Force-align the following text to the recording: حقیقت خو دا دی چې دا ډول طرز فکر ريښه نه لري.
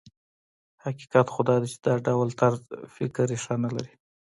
حقیقت 0.83 1.27
خو 1.33 1.41
دا 1.49 1.55
دی 1.61 1.67
چې 1.73 1.79
دا 1.85 1.93
ډول 2.07 2.29
طرز 2.39 2.61
فکر 2.95 3.23
ريښه 3.31 3.55
نه 3.63 3.69
لري. 3.75 3.93